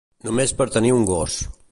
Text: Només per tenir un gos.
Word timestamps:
Només 0.27 0.53
per 0.61 0.67
tenir 0.77 0.93
un 1.01 1.05
gos. 1.11 1.37